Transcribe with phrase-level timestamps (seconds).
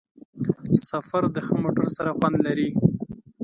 [0.89, 2.69] سفر د ښه موټر سره خوند لري.